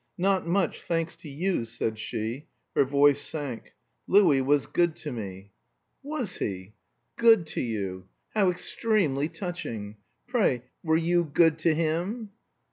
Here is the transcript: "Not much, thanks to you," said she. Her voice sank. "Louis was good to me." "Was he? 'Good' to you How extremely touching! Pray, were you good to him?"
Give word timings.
"Not 0.17 0.47
much, 0.47 0.81
thanks 0.81 1.15
to 1.17 1.29
you," 1.29 1.63
said 1.63 1.99
she. 1.99 2.47
Her 2.75 2.85
voice 2.85 3.21
sank. 3.21 3.73
"Louis 4.07 4.41
was 4.41 4.65
good 4.65 4.95
to 4.95 5.11
me." 5.11 5.51
"Was 6.01 6.39
he? 6.39 6.73
'Good' 7.17 7.45
to 7.45 7.61
you 7.61 8.07
How 8.33 8.49
extremely 8.49 9.29
touching! 9.29 9.97
Pray, 10.25 10.63
were 10.83 10.97
you 10.97 11.25
good 11.31 11.59
to 11.59 11.75
him?" 11.75 12.31